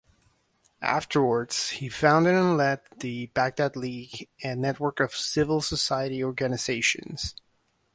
Afterwards 0.81 1.69
he 1.69 1.87
founded 1.87 2.33
and 2.33 2.57
led 2.57 2.79
the 3.01 3.27
"Baghdad 3.35 3.75
League", 3.75 4.29
a 4.41 4.55
network 4.55 4.99
of 4.99 5.13
civil 5.13 5.61
society 5.61 6.23
organisations. 6.23 7.35